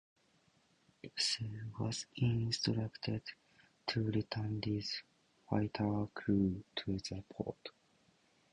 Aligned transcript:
"Edsall" 1.03 1.77
was 1.79 2.07
instructed 2.15 3.21
to 3.85 4.03
return 4.05 4.59
these 4.59 5.03
"fighter 5.47 6.07
crews" 6.15 6.63
to 6.75 6.97
the 6.97 7.23
port. 7.29 7.69